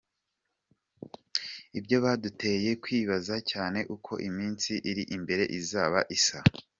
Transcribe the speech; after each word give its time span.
Ibyo 1.79 1.97
byaduteye 2.03 2.69
kwibaza 2.83 3.35
cyane 3.51 3.79
uko 3.95 4.11
iminsi 4.27 4.71
iri 4.89 5.03
imbere 5.15 5.43
izaba 5.59 5.99
isa. 6.17 6.39